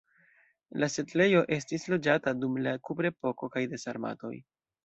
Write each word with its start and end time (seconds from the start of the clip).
La 0.83 0.87
setlejo 0.93 1.43
estis 1.59 1.85
loĝata 1.95 2.35
dum 2.39 2.57
la 2.69 2.73
kuprepoko 2.89 3.55
kaj 3.59 3.67
de 3.75 3.83
sarmatoj. 3.87 4.35